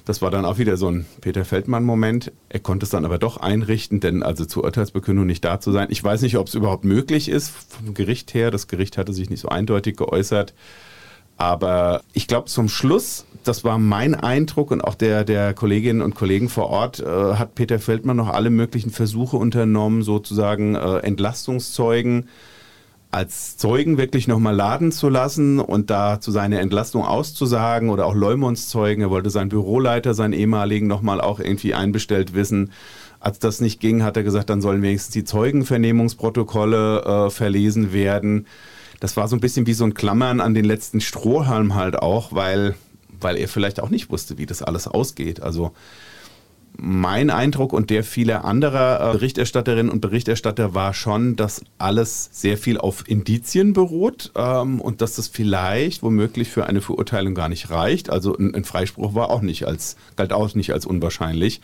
[0.05, 2.31] Das war dann auch wieder so ein Peter Feldmann-Moment.
[2.49, 5.89] Er konnte es dann aber doch einrichten, denn also zur Urteilsbekündung nicht da zu sein.
[5.91, 8.49] Ich weiß nicht, ob es überhaupt möglich ist vom Gericht her.
[8.49, 10.55] Das Gericht hatte sich nicht so eindeutig geäußert.
[11.39, 16.13] Aber ich glaube, zum Schluss, das war mein Eindruck und auch der, der Kolleginnen und
[16.13, 22.27] Kollegen vor Ort, äh, hat Peter Feldmann noch alle möglichen Versuche unternommen, sozusagen äh, Entlastungszeugen
[23.09, 28.13] als Zeugen wirklich nochmal laden zu lassen und da zu seiner Entlastung auszusagen oder auch
[28.13, 29.01] Leumons Zeugen.
[29.01, 32.71] Er wollte seinen Büroleiter, seinen ehemaligen, nochmal auch irgendwie einbestellt wissen.
[33.21, 38.45] Als das nicht ging, hat er gesagt, dann sollen wenigstens die Zeugenvernehmungsprotokolle äh, verlesen werden
[38.99, 42.33] das war so ein bisschen wie so ein Klammern an den letzten Strohhalm halt auch,
[42.33, 42.75] weil,
[43.19, 45.41] weil er vielleicht auch nicht wusste, wie das alles ausgeht.
[45.41, 45.71] Also
[46.81, 52.57] mein Eindruck und der vieler anderer äh, Berichterstatterinnen und Berichterstatter war schon, dass alles sehr
[52.57, 57.69] viel auf Indizien beruht ähm, und dass das vielleicht womöglich für eine Verurteilung gar nicht
[57.69, 58.09] reicht.
[58.09, 61.61] Also ein, ein Freispruch war auch nicht als, galt auch nicht als unwahrscheinlich.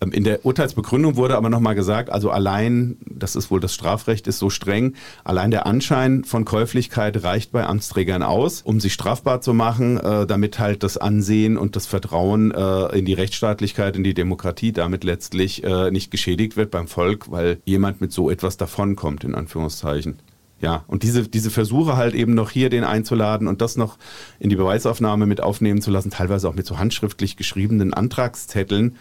[0.00, 4.26] Ähm, in der Urteilsbegründung wurde aber nochmal gesagt, also allein, das ist wohl das Strafrecht,
[4.26, 9.40] ist so streng, allein der Anschein von Käuflichkeit reicht bei Amtsträgern aus, um sich strafbar
[9.40, 14.04] zu machen, äh, damit halt das Ansehen und das Vertrauen äh, in die Rechtsstaatlichkeit, in
[14.04, 18.56] die Demokratie damit letztlich äh, nicht geschädigt wird beim Volk, weil jemand mit so etwas
[18.56, 20.18] davonkommt, in Anführungszeichen.
[20.60, 23.96] Ja, und diese, diese Versuche halt eben noch hier den einzuladen und das noch
[24.38, 28.96] in die Beweisaufnahme mit aufnehmen zu lassen, teilweise auch mit so handschriftlich geschriebenen Antragszetteln,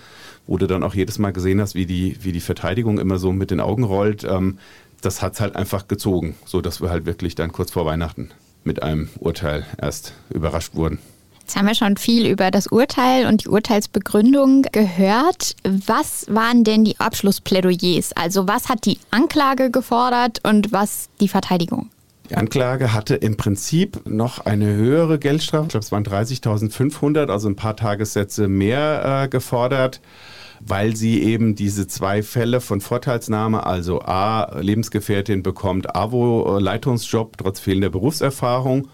[0.50, 3.32] wo du dann auch jedes Mal gesehen hast, wie die, wie die Verteidigung immer so
[3.32, 4.24] mit den Augen rollt.
[4.24, 4.58] Ähm,
[5.00, 8.32] das hat es halt einfach gezogen, so dass wir halt wirklich dann kurz vor Weihnachten
[8.64, 10.98] mit einem Urteil erst überrascht wurden.
[11.42, 15.56] Jetzt haben wir schon viel über das Urteil und die Urteilsbegründung gehört.
[15.64, 18.14] Was waren denn die Abschlussplädoyers?
[18.14, 21.90] Also was hat die Anklage gefordert und was die Verteidigung?
[22.30, 25.66] Die Anklage hatte im Prinzip noch eine höhere Geldstrafe.
[25.66, 30.02] Ich glaube, es waren 30.500, also ein paar Tagessätze mehr äh, gefordert
[30.62, 37.90] weil sie eben diese zwei Fälle von Vorteilsnahme, also A, Lebensgefährtin bekommt AWO-Leitungsjob trotz fehlender
[37.90, 38.88] Berufserfahrung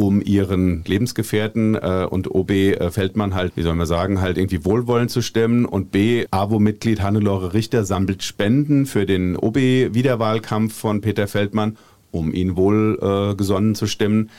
[0.00, 4.64] um ihren Lebensgefährten äh, und OB äh, Feldmann halt, wie soll man sagen, halt irgendwie
[4.64, 5.66] wohlwollend zu stemmen.
[5.66, 11.76] Und B, AWO-Mitglied Hannelore Richter sammelt Spenden für den OB-Wiederwahlkampf von Peter Feldmann,
[12.10, 14.30] um ihn wohlgesonnen äh, zu stimmen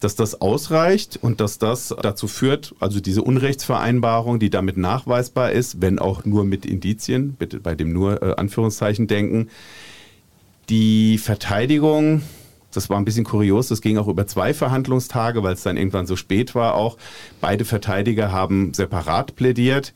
[0.00, 5.80] dass das ausreicht und dass das dazu führt, also diese Unrechtsvereinbarung, die damit nachweisbar ist,
[5.80, 9.48] wenn auch nur mit Indizien, bitte bei dem nur äh, Anführungszeichen denken,
[10.68, 12.22] die Verteidigung,
[12.72, 16.06] das war ein bisschen kurios, das ging auch über zwei Verhandlungstage, weil es dann irgendwann
[16.06, 16.96] so spät war auch.
[17.40, 19.94] Beide Verteidiger haben separat plädiert.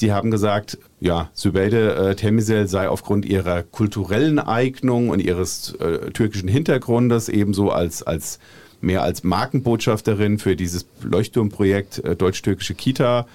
[0.00, 6.10] Die haben gesagt, ja, Sübeyde äh, Temisel sei aufgrund ihrer kulturellen Eignung und ihres äh,
[6.10, 8.38] türkischen Hintergrundes ebenso als, als
[8.80, 13.26] mehr als Markenbotschafterin für dieses Leuchtturmprojekt äh, Deutsch-Türkische Kita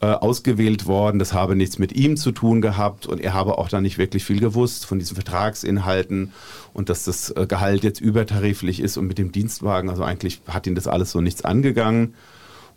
[0.00, 1.18] äh, ausgewählt worden.
[1.18, 4.24] Das habe nichts mit ihm zu tun gehabt und er habe auch da nicht wirklich
[4.24, 6.32] viel gewusst von diesen Vertragsinhalten
[6.72, 10.66] und dass das äh, Gehalt jetzt übertariflich ist und mit dem Dienstwagen, also eigentlich hat
[10.66, 12.14] ihn das alles so nichts angegangen.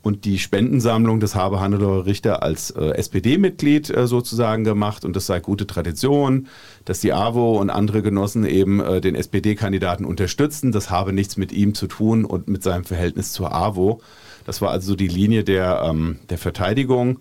[0.03, 5.27] Und die Spendensammlung, das habe Hannelore Richter als äh, SPD-Mitglied äh, sozusagen gemacht und das
[5.27, 6.47] sei gute Tradition,
[6.85, 10.71] dass die AWO und andere Genossen eben äh, den SPD-Kandidaten unterstützen.
[10.71, 14.01] Das habe nichts mit ihm zu tun und mit seinem Verhältnis zur AWO.
[14.45, 17.19] Das war also die Linie der, ähm, der Verteidigung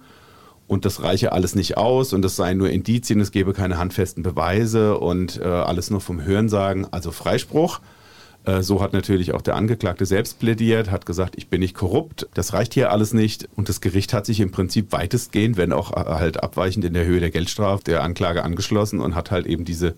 [0.66, 4.22] und das reiche alles nicht aus und das seien nur Indizien, es gebe keine handfesten
[4.22, 7.80] Beweise und äh, alles nur vom Hörensagen, also Freispruch.
[8.44, 12.28] Äh, so hat natürlich auch der Angeklagte selbst plädiert, hat gesagt, ich bin nicht korrupt,
[12.34, 13.48] das reicht hier alles nicht.
[13.56, 17.04] Und das Gericht hat sich im Prinzip weitestgehend, wenn auch äh, halt abweichend in der
[17.04, 19.94] Höhe der Geldstrafe, der Anklage angeschlossen und hat halt eben diese,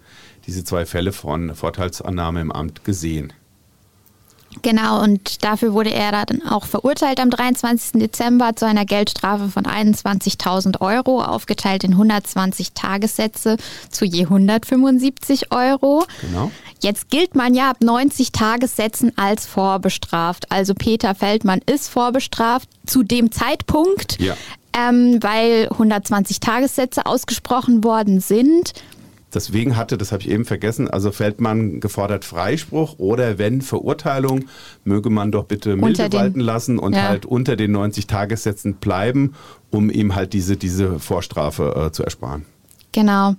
[0.47, 3.33] diese zwei Fälle von Vorteilsannahme im Amt gesehen.
[4.63, 8.01] Genau, und dafür wurde er dann auch verurteilt am 23.
[8.01, 13.57] Dezember zu einer Geldstrafe von 21.000 Euro, aufgeteilt in 120 Tagessätze
[13.91, 16.05] zu je 175 Euro.
[16.21, 16.51] Genau.
[16.81, 20.51] Jetzt gilt man ja ab 90 Tagessätzen als vorbestraft.
[20.51, 24.37] Also Peter Feldmann ist vorbestraft zu dem Zeitpunkt, ja.
[24.77, 28.73] ähm, weil 120 Tagessätze ausgesprochen worden sind.
[29.35, 34.45] Deswegen hatte, das habe ich eben vergessen, also Feldmann gefordert Freispruch oder wenn Verurteilung,
[34.85, 37.05] möge man doch bitte milde den, walten lassen und ja.
[37.05, 39.35] halt unter den 90 Tagessätzen bleiben,
[39.71, 42.45] um ihm halt diese, diese Vorstrafe äh, zu ersparen.
[42.93, 43.35] Genau.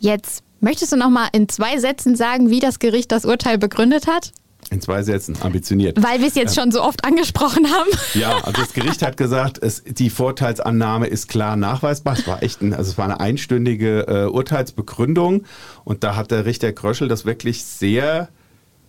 [0.00, 4.06] Jetzt möchtest du noch mal in zwei Sätzen sagen, wie das Gericht das Urteil begründet
[4.06, 4.32] hat?
[4.70, 6.02] In zwei Sätzen, ambitioniert.
[6.02, 7.88] Weil wir es jetzt schon so oft angesprochen haben.
[8.14, 12.14] Ja, also das Gericht hat gesagt, es, die Vorteilsannahme ist klar nachweisbar.
[12.14, 15.44] Es war echt ein, also es war eine einstündige äh, Urteilsbegründung
[15.84, 18.28] und da hat der Richter Kröschel das wirklich sehr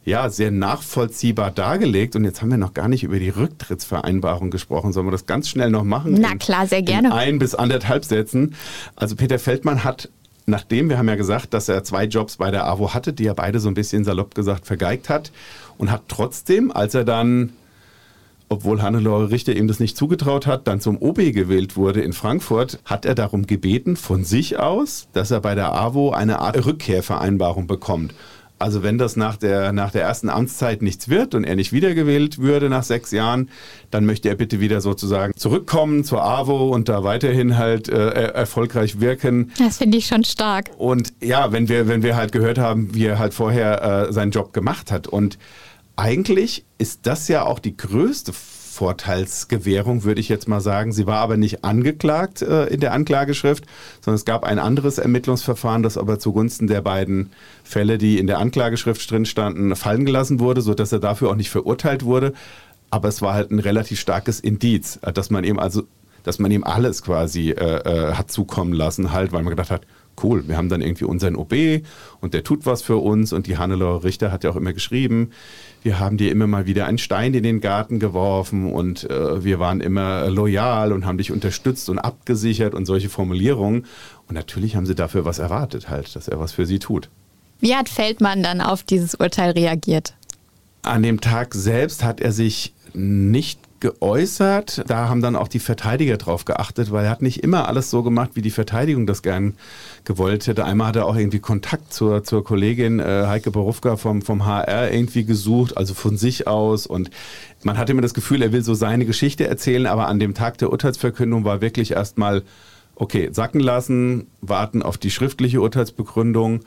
[0.06, 2.16] ja, sehr nachvollziehbar dargelegt.
[2.16, 4.92] Und jetzt haben wir noch gar nicht über die Rücktrittsvereinbarung gesprochen.
[4.92, 6.18] Sollen wir das ganz schnell noch machen?
[6.20, 7.14] Na klar, sehr gerne.
[7.14, 8.56] ein bis anderthalb Sätzen.
[8.96, 10.10] Also Peter Feldmann hat
[10.50, 13.36] nachdem, wir haben ja gesagt, dass er zwei Jobs bei der AWO hatte, die er
[13.36, 15.32] beide so ein bisschen salopp gesagt vergeigt hat
[15.78, 17.54] und hat trotzdem, als er dann,
[18.50, 22.80] obwohl Hannelore Richter ihm das nicht zugetraut hat, dann zum OB gewählt wurde in Frankfurt,
[22.86, 27.68] hat er darum gebeten, von sich aus, dass er bei der AWO eine Art Rückkehrvereinbarung
[27.68, 28.14] bekommt.
[28.60, 32.40] Also wenn das nach der, nach der ersten Amtszeit nichts wird und er nicht wiedergewählt
[32.40, 33.50] würde nach sechs Jahren,
[33.90, 39.00] dann möchte er bitte wieder sozusagen zurückkommen zur AWO und da weiterhin halt äh, erfolgreich
[39.00, 39.52] wirken.
[39.58, 40.72] Das finde ich schon stark.
[40.78, 44.32] Und ja, wenn wir, wenn wir halt gehört haben, wie er halt vorher äh, seinen
[44.32, 45.08] Job gemacht hat.
[45.08, 45.40] Und
[45.96, 48.34] eigentlich ist das ja auch die größte
[48.80, 50.94] Vorteilsgewährung, würde ich jetzt mal sagen.
[50.94, 53.66] Sie war aber nicht angeklagt äh, in der Anklageschrift,
[54.00, 57.32] sondern es gab ein anderes Ermittlungsverfahren, das aber zugunsten der beiden
[57.66, 61.50] Fälle, die in der Anklageschrift drin standen, fallen gelassen wurde, sodass er dafür auch nicht
[61.50, 62.32] verurteilt wurde.
[62.90, 65.84] Aber es war halt ein relativ starkes Indiz, äh, dass man ihm also,
[66.24, 69.82] dass man ihm alles quasi äh, äh, hat zukommen lassen, halt, weil man gedacht hat,
[70.24, 71.84] cool, wir haben dann irgendwie unseren OB
[72.22, 75.32] und der tut was für uns und die Hannelore Richter hat ja auch immer geschrieben,
[75.82, 79.60] wir haben dir immer mal wieder einen Stein in den Garten geworfen und äh, wir
[79.60, 83.86] waren immer loyal und haben dich unterstützt und abgesichert und solche Formulierungen.
[84.28, 87.10] Und natürlich haben sie dafür was erwartet, halt, dass er was für sie tut.
[87.60, 90.14] Wie hat Feldmann dann auf dieses Urteil reagiert?
[90.82, 94.84] An dem Tag selbst hat er sich nicht geäußert.
[94.88, 98.04] Da haben dann auch die Verteidiger drauf geachtet, weil er hat nicht immer alles so
[98.04, 99.56] gemacht, wie die Verteidigung das gern
[100.04, 100.66] gewollt hätte.
[100.66, 104.92] Einmal hat er auch irgendwie Kontakt zur, zur Kollegin äh, Heike Borufka vom, vom HR
[104.92, 106.88] irgendwie gesucht, also von sich aus.
[106.88, 107.10] Und
[107.64, 110.58] man hatte immer das Gefühl, er will so seine Geschichte erzählen, aber an dem Tag
[110.58, 112.44] der Urteilsverkündung war wirklich erstmal,
[112.96, 116.62] okay, sacken lassen, warten auf die schriftliche Urteilsbegründung.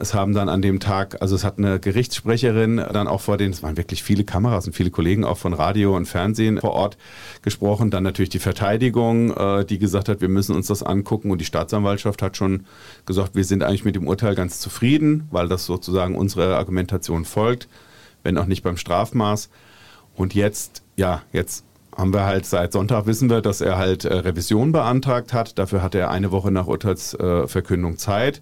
[0.00, 3.50] Es haben dann an dem Tag, also es hat eine Gerichtssprecherin dann auch vor den,
[3.50, 6.96] es waren wirklich viele Kameras und viele Kollegen auch von Radio und Fernsehen vor Ort
[7.42, 7.90] gesprochen.
[7.90, 11.30] Dann natürlich die Verteidigung, äh, die gesagt hat, wir müssen uns das angucken.
[11.30, 12.64] Und die Staatsanwaltschaft hat schon
[13.04, 17.68] gesagt, wir sind eigentlich mit dem Urteil ganz zufrieden, weil das sozusagen unserer Argumentation folgt,
[18.22, 19.50] wenn auch nicht beim Strafmaß.
[20.16, 21.62] Und jetzt, ja, jetzt
[21.94, 25.58] haben wir halt seit Sonntag wissen wir, dass er halt äh, Revision beantragt hat.
[25.58, 28.40] Dafür hat er eine Woche nach Urteilsverkündung Zeit.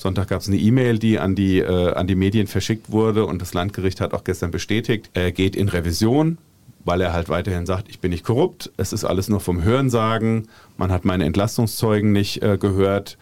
[0.00, 3.42] Sonntag gab es eine E-Mail, die an die, äh, an die Medien verschickt wurde und
[3.42, 6.38] das Landgericht hat auch gestern bestätigt, er geht in Revision,
[6.84, 10.48] weil er halt weiterhin sagt, ich bin nicht korrupt, es ist alles nur vom Hörensagen,
[10.78, 13.18] man hat meine Entlastungszeugen nicht äh, gehört.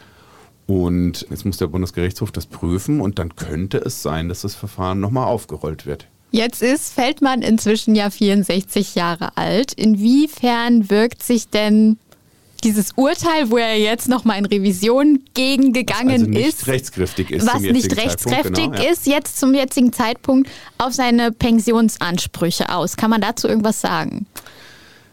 [0.69, 5.01] Und jetzt muss der Bundesgerichtshof das prüfen und dann könnte es sein, dass das Verfahren
[5.01, 6.07] nochmal aufgerollt wird.
[6.31, 9.73] Jetzt ist Feldmann inzwischen ja 64 Jahre alt.
[9.73, 11.97] Inwiefern wirkt sich denn
[12.65, 17.61] dieses Urteil, wo er jetzt nochmal in Revision gegengegangen also nicht ist, rechtskräftig ist, was
[17.61, 22.97] nicht rechtskräftig genau, ist, jetzt zum jetzigen Zeitpunkt auf seine Pensionsansprüche aus.
[22.97, 24.27] Kann man dazu irgendwas sagen?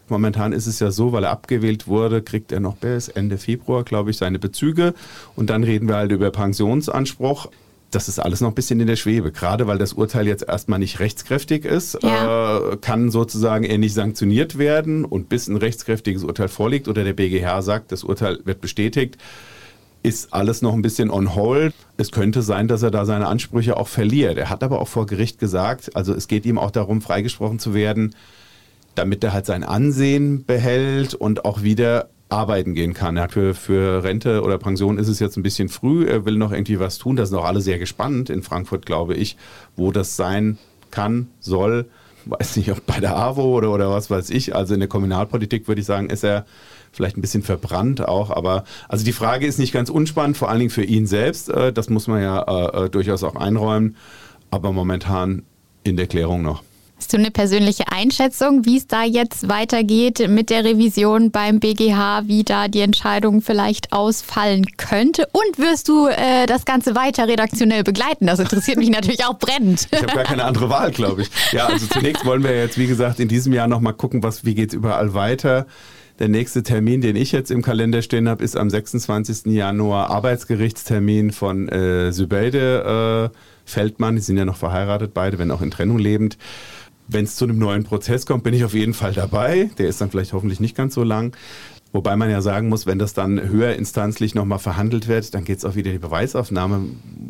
[0.08, 3.82] Momentan ist es ja so, weil er abgewählt wurde, kriegt er noch bis Ende Februar,
[3.82, 4.94] glaube ich, seine Bezüge.
[5.34, 7.48] Und dann reden wir halt über Pensionsanspruch
[7.90, 9.32] das ist alles noch ein bisschen in der Schwebe.
[9.32, 12.58] Gerade weil das Urteil jetzt erstmal nicht rechtskräftig ist, ja.
[12.58, 15.04] äh, kann sozusagen er nicht sanktioniert werden.
[15.04, 19.18] Und bis ein rechtskräftiges Urteil vorliegt oder der BGH sagt, das Urteil wird bestätigt,
[20.02, 21.74] ist alles noch ein bisschen on hold.
[21.96, 24.36] Es könnte sein, dass er da seine Ansprüche auch verliert.
[24.38, 27.74] Er hat aber auch vor Gericht gesagt, also es geht ihm auch darum, freigesprochen zu
[27.74, 28.14] werden,
[28.94, 33.16] damit er halt sein Ansehen behält und auch wieder arbeiten gehen kann.
[33.28, 36.06] Für, für Rente oder Pension ist es jetzt ein bisschen früh.
[36.06, 37.16] Er will noch irgendwie was tun.
[37.16, 39.36] Da sind auch alle sehr gespannt in Frankfurt, glaube ich,
[39.76, 40.58] wo das sein
[40.90, 41.86] kann, soll.
[42.24, 44.56] Weiß nicht, ob bei der AWO oder, oder was weiß ich.
[44.56, 46.46] Also in der Kommunalpolitik würde ich sagen, ist er
[46.92, 48.30] vielleicht ein bisschen verbrannt auch.
[48.30, 51.48] Aber also die Frage ist nicht ganz unspannend, vor allen Dingen für ihn selbst.
[51.48, 53.96] Äh, das muss man ja äh, äh, durchaus auch einräumen.
[54.50, 55.42] Aber momentan
[55.84, 56.64] in der Klärung noch.
[56.98, 62.22] Hast du eine persönliche Einschätzung, wie es da jetzt weitergeht mit der Revision beim BGH,
[62.26, 65.28] wie da die Entscheidung vielleicht ausfallen könnte?
[65.32, 68.26] Und wirst du äh, das Ganze weiter redaktionell begleiten?
[68.26, 69.88] Das interessiert mich natürlich auch brennend.
[69.90, 71.30] Ich habe gar keine andere Wahl, glaube ich.
[71.52, 74.54] Ja, also zunächst wollen wir jetzt, wie gesagt, in diesem Jahr nochmal gucken, was, wie
[74.54, 75.66] geht es überall weiter.
[76.18, 79.52] Der nächste Termin, den ich jetzt im Kalender stehen habe, ist am 26.
[79.52, 84.16] Januar Arbeitsgerichtstermin von äh, Sübelde äh, Feldmann.
[84.16, 86.38] Die sind ja noch verheiratet, beide, wenn auch in Trennung lebend.
[87.08, 89.70] Wenn es zu einem neuen Prozess kommt, bin ich auf jeden Fall dabei.
[89.78, 91.36] Der ist dann vielleicht hoffentlich nicht ganz so lang.
[91.92, 95.64] Wobei man ja sagen muss, wenn das dann höherinstanzlich nochmal verhandelt wird, dann geht es
[95.64, 96.82] auch wieder die Beweisaufnahme.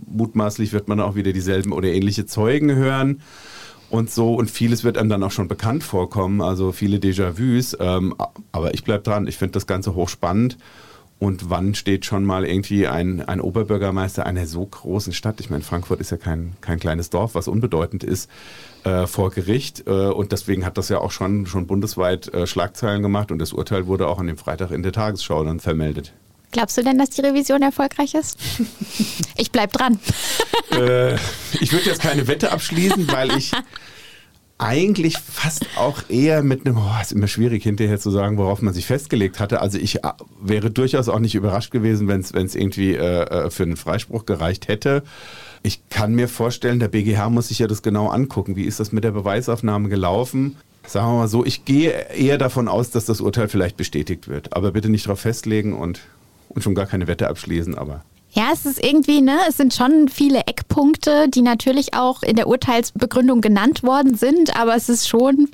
[0.09, 3.21] Mutmaßlich wird man auch wieder dieselben oder ähnliche Zeugen hören.
[3.89, 7.77] und so und vieles wird einem dann auch schon bekannt vorkommen, also viele Déjà-vus.
[7.79, 8.15] Ähm,
[8.53, 10.59] aber ich bleibe dran, ich finde das Ganze hochspannend.
[11.19, 15.65] Und wann steht schon mal irgendwie ein, ein Oberbürgermeister einer so großen Stadt, ich meine,
[15.65, 18.31] Frankfurt ist ja kein, kein kleines Dorf, was unbedeutend ist,
[18.85, 19.87] äh, vor Gericht.
[19.87, 23.55] Äh, und deswegen hat das ja auch schon, schon bundesweit äh, Schlagzeilen gemacht und das
[23.55, 26.13] Urteil wurde auch an dem Freitag in der Tagesschau dann vermeldet.
[26.53, 28.39] Glaubst du denn, dass die Revision erfolgreich ist?
[29.39, 30.01] Ich bleib dran.
[30.71, 31.17] Äh,
[31.61, 33.53] ich würde jetzt keine Wette abschließen, weil ich
[34.59, 38.73] eigentlich fast auch eher mit einem, oh, ist immer schwierig hinterher zu sagen, worauf man
[38.73, 39.61] sich festgelegt hatte.
[39.61, 43.65] Also ich äh, wäre durchaus auch nicht überrascht gewesen, wenn es irgendwie äh, äh, für
[43.65, 45.03] einen Freispruch gereicht hätte.
[45.63, 48.57] Ich kann mir vorstellen, der BGH muss sich ja das genau angucken.
[48.57, 50.57] Wie ist das mit der Beweisaufnahme gelaufen?
[50.87, 54.55] Sagen wir mal so, ich gehe eher davon aus, dass das Urteil vielleicht bestätigt wird.
[54.55, 56.01] Aber bitte nicht darauf festlegen und,
[56.49, 57.77] und schon gar keine Wette abschließen.
[57.77, 58.05] Aber
[58.37, 62.49] ja, es ist irgendwie, ne, es sind schon viele Eckpunkte, die natürlich auch in der
[62.49, 65.49] Urteilsbegründung genannt worden sind, aber es ist schon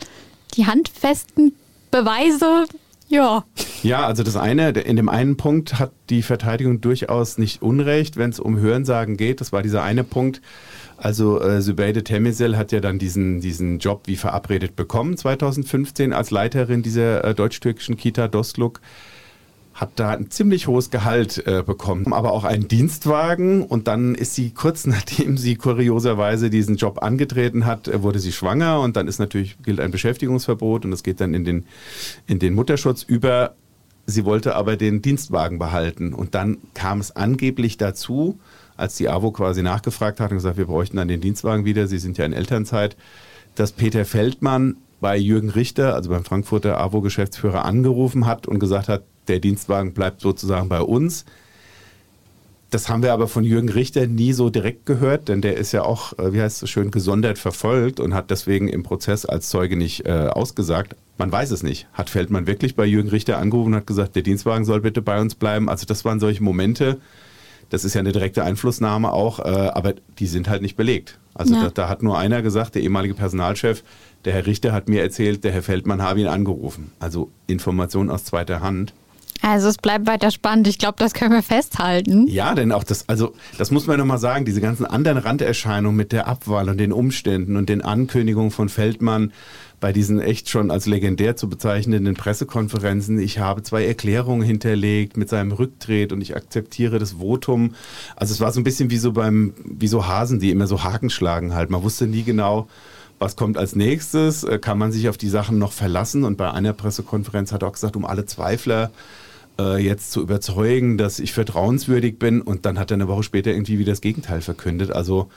[0.56, 1.54] die handfesten
[1.92, 2.64] Beweise,
[3.08, 3.44] ja.
[3.84, 8.30] Ja, also das eine, in dem einen Punkt hat die Verteidigung durchaus nicht Unrecht, wenn
[8.30, 9.40] es um Hörensagen geht.
[9.40, 10.40] Das war dieser eine Punkt.
[10.96, 16.30] Also äh, Zubeide Temisel hat ja dann diesen, diesen Job wie verabredet bekommen 2015 als
[16.30, 18.80] Leiterin dieser äh, deutsch-türkischen Kita Dostluk
[19.74, 23.62] hat da ein ziemlich hohes Gehalt äh, bekommen, aber auch einen Dienstwagen.
[23.62, 28.32] Und dann ist sie kurz nachdem sie kurioserweise diesen Job angetreten hat, äh, wurde sie
[28.32, 28.80] schwanger.
[28.80, 31.64] Und dann ist natürlich gilt ein Beschäftigungsverbot und das geht dann in den
[32.26, 33.54] in den Mutterschutz über.
[34.04, 36.12] Sie wollte aber den Dienstwagen behalten.
[36.12, 38.40] Und dann kam es angeblich dazu,
[38.76, 41.98] als die AWO quasi nachgefragt hat und gesagt, wir bräuchten dann den Dienstwagen wieder, Sie
[41.98, 42.96] sind ja in Elternzeit,
[43.54, 49.02] dass Peter Feldmann bei Jürgen Richter, also beim Frankfurter AWO-Geschäftsführer, angerufen hat und gesagt hat,
[49.28, 51.24] der Dienstwagen bleibt sozusagen bei uns.
[52.70, 55.82] Das haben wir aber von Jürgen Richter nie so direkt gehört, denn der ist ja
[55.82, 59.76] auch, äh, wie heißt es schön, gesondert verfolgt und hat deswegen im Prozess als Zeuge
[59.76, 60.96] nicht äh, ausgesagt.
[61.18, 61.86] Man weiß es nicht.
[61.92, 65.20] Hat Feldmann wirklich bei Jürgen Richter angerufen und hat gesagt, der Dienstwagen soll bitte bei
[65.20, 65.68] uns bleiben?
[65.68, 66.98] Also das waren solche Momente,
[67.72, 71.18] das ist ja eine direkte Einflussnahme auch, äh, aber die sind halt nicht belegt.
[71.34, 71.64] Also ja.
[71.64, 73.82] da, da, hat nur einer gesagt, der ehemalige Personalchef,
[74.24, 76.92] der Herr Richter hat mir erzählt, der Herr Feldmann habe ihn angerufen.
[77.00, 78.92] Also Informationen aus zweiter Hand.
[79.42, 80.68] Also es bleibt weiter spannend.
[80.68, 82.26] Ich glaube, das können wir festhalten.
[82.28, 86.12] Ja, denn auch das, also das muss man nochmal sagen, diese ganzen anderen Randerscheinungen mit
[86.12, 89.32] der Abwahl und den Umständen und den Ankündigungen von Feldmann
[89.82, 95.28] bei diesen echt schon als legendär zu bezeichnenden Pressekonferenzen, ich habe zwei Erklärungen hinterlegt mit
[95.28, 97.74] seinem Rücktritt und ich akzeptiere das Votum.
[98.14, 100.84] Also es war so ein bisschen wie so beim, wie so Hasen, die immer so
[100.84, 101.68] Haken schlagen halt.
[101.68, 102.68] Man wusste nie genau,
[103.18, 106.22] was kommt als nächstes, äh, kann man sich auf die Sachen noch verlassen.
[106.22, 108.92] Und bei einer Pressekonferenz hat er auch gesagt, um alle Zweifler
[109.58, 112.40] äh, jetzt zu überzeugen, dass ich vertrauenswürdig bin.
[112.40, 114.92] Und dann hat er eine Woche später irgendwie wieder das Gegenteil verkündet.
[114.92, 115.28] Also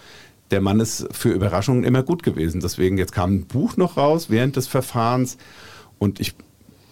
[0.51, 2.61] der Mann ist für Überraschungen immer gut gewesen.
[2.61, 5.37] Deswegen, jetzt kam ein Buch noch raus während des Verfahrens.
[5.97, 6.35] Und ich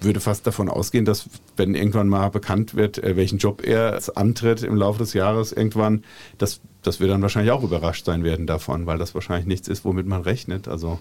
[0.02, 4.64] würde fast davon ausgehen, dass wenn irgendwann mal bekannt wird, äh, welchen Job er antritt
[4.64, 6.04] im Laufe des Jahres irgendwann,
[6.38, 9.86] dass, dass wir dann wahrscheinlich auch überrascht sein werden davon, weil das wahrscheinlich nichts ist,
[9.86, 10.68] womit man rechnet.
[10.68, 11.00] Also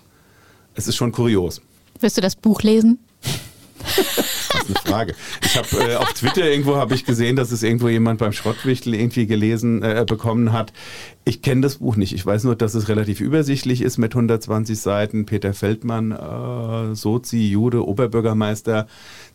[0.75, 1.61] es ist schon kurios.
[2.01, 2.99] Wirst du das Buch lesen?
[4.69, 5.15] Ist eine Frage.
[5.43, 8.95] Ich habe äh, auf Twitter irgendwo habe ich gesehen, dass es irgendwo jemand beim Schrottwichtel
[8.95, 10.73] irgendwie gelesen äh, bekommen hat.
[11.25, 12.13] Ich kenne das Buch nicht.
[12.13, 15.27] Ich weiß nur, dass es relativ übersichtlich ist mit 120 Seiten.
[15.27, 18.87] Peter Feldmann, äh, Sozi, Jude, Oberbürgermeister.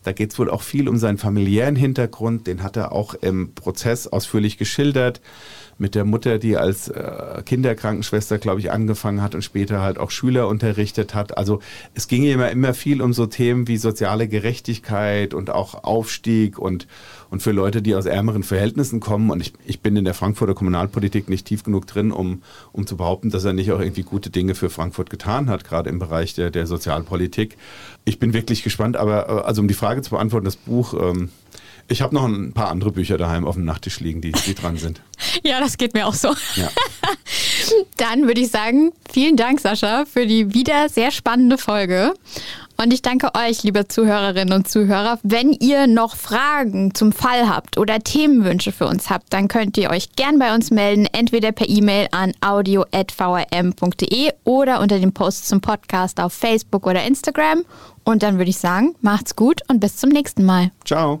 [0.02, 2.46] Da geht es wohl auch viel um seinen familiären Hintergrund.
[2.46, 5.20] Den hat er auch im Prozess ausführlich geschildert
[5.78, 10.10] mit der Mutter, die als äh, Kinderkrankenschwester, glaube ich, angefangen hat und später halt auch
[10.10, 11.38] Schüler unterrichtet hat.
[11.38, 11.60] Also
[11.94, 16.88] es ging immer, immer viel um so Themen wie soziale Gerechtigkeit und auch Aufstieg und,
[17.30, 19.30] und für Leute, die aus ärmeren Verhältnissen kommen.
[19.30, 22.96] Und ich, ich bin in der Frankfurter Kommunalpolitik nicht tief genug drin, um, um zu
[22.96, 26.34] behaupten, dass er nicht auch irgendwie gute Dinge für Frankfurt getan hat, gerade im Bereich
[26.34, 27.56] der, der Sozialpolitik.
[28.04, 30.94] Ich bin wirklich gespannt, aber äh, also um die Frage zu beantworten, das Buch...
[30.94, 31.30] Ähm,
[31.88, 34.76] ich habe noch ein paar andere Bücher daheim auf dem Nachttisch liegen, die, die dran
[34.76, 35.00] sind.
[35.42, 36.34] ja, das geht mir auch so.
[36.56, 36.68] Ja.
[37.96, 42.14] Dann würde ich sagen, vielen Dank, Sascha, für die wieder sehr spannende Folge.
[42.80, 45.18] Und ich danke euch, liebe Zuhörerinnen und Zuhörer.
[45.24, 49.90] Wenn ihr noch Fragen zum Fall habt oder Themenwünsche für uns habt, dann könnt ihr
[49.90, 55.60] euch gern bei uns melden, entweder per E-Mail an audio.vrm.de oder unter dem Post zum
[55.60, 57.64] Podcast auf Facebook oder Instagram.
[58.04, 60.70] Und dann würde ich sagen, macht's gut und bis zum nächsten Mal.
[60.84, 61.20] Ciao.